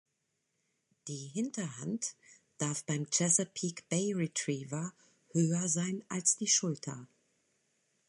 [1.07, 2.15] Die Hinterhand
[2.57, 4.93] darf beim Chesapeake Bay Retriever
[5.29, 7.07] höher sein als die Schulter.